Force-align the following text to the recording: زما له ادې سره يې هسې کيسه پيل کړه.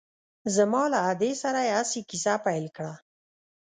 زما 0.55 0.83
له 0.93 0.99
ادې 1.11 1.31
سره 1.43 1.59
يې 1.67 1.71
هسې 1.77 1.99
کيسه 2.09 2.33
پيل 2.45 2.65
کړه. 2.77 2.93